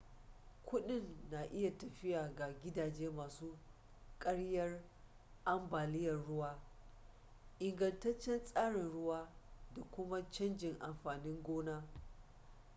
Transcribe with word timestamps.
kudin 0.65 1.17
na 1.31 1.43
iya 1.51 1.77
tafiya 1.77 2.33
ga 2.37 2.53
gidaje 2.63 3.09
masu 3.09 3.57
kariyar 4.19 4.81
ambaliyar 5.45 6.17
ruwa 6.27 6.59
ingantaccen 7.59 8.43
tsarin 8.45 8.89
ruwa 8.91 9.29
da 9.75 9.81
kuma 9.83 10.31
canjin 10.31 10.77
amfanin 10.79 11.43
gona 11.43 11.83